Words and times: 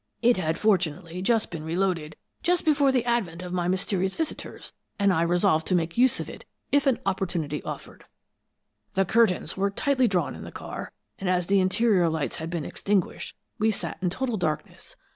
It 0.23 0.37
had 0.37 0.57
fortunately 0.57 1.21
just 1.21 1.51
been 1.51 1.61
reloaded 1.63 2.15
before 2.65 2.91
the 2.91 3.05
advent 3.05 3.43
of 3.43 3.53
my 3.53 3.67
mysterious 3.67 4.15
visitors, 4.15 4.73
and 4.97 5.13
I 5.13 5.21
resolved 5.21 5.67
to 5.67 5.75
make 5.75 5.95
use 5.95 6.19
of 6.19 6.27
it 6.27 6.43
if 6.71 6.87
an 6.87 6.99
opportunity 7.05 7.61
offered. 7.61 8.05
"The 8.95 9.05
curtains 9.05 9.55
were 9.55 9.69
tightly 9.69 10.07
drawn 10.07 10.33
in 10.33 10.43
the 10.43 10.51
car, 10.51 10.91
and 11.19 11.29
as 11.29 11.45
the 11.45 11.59
interior 11.59 12.09
lights 12.09 12.37
had 12.37 12.49
been 12.49 12.65
extinguished, 12.65 13.35
we 13.59 13.69
sat 13.69 13.99
in 14.01 14.09
total 14.09 14.37
darkness. 14.37 14.95